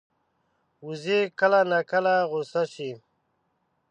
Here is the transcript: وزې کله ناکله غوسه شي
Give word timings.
وزې 0.85 1.19
کله 1.39 1.59
ناکله 1.71 2.15
غوسه 2.29 2.63
شي 2.73 2.91